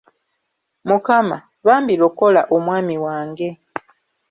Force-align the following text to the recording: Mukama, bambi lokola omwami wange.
Mukama, 0.87 1.37
bambi 1.65 1.93
lokola 2.01 2.41
omwami 2.55 2.95
wange. 3.05 3.49